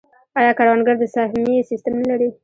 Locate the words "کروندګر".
0.59-0.95